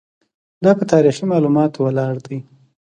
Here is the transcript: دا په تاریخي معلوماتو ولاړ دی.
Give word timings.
دا 0.63 0.71
په 0.79 0.83
تاریخي 0.91 1.23
معلوماتو 1.31 1.79
ولاړ 1.85 2.13
دی. 2.25 2.37